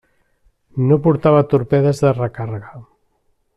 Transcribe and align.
No 0.91 0.97
portava 1.09 1.45
torpedes 1.53 2.01
de 2.07 2.15
recàrrega. 2.17 2.75